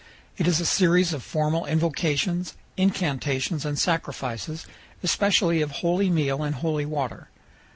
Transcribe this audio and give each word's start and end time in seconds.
It 0.35 0.47
is 0.47 0.59
a 0.59 0.65
series 0.65 1.13
of 1.13 1.21
formal 1.21 1.63
invocations, 1.67 2.55
incantations, 2.75 3.65
and 3.67 3.77
sacrifices, 3.77 4.65
especially 5.03 5.61
of 5.61 5.69
holy 5.85 6.09
meal 6.09 6.41
and 6.41 6.55
holy 6.55 6.87
water. 6.87 7.29